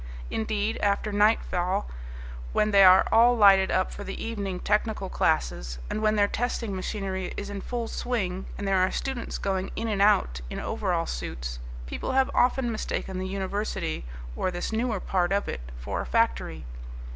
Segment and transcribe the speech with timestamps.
[0.31, 1.87] Indeed, after nightfall,
[2.53, 6.75] when they are all lighted up for the evening technical classes and when their testing
[6.75, 11.05] machinery is in full swing and there are students going in and out in overall
[11.05, 14.03] suits, people have often mistaken the university,
[14.35, 16.65] or this newer part of it, for a factory.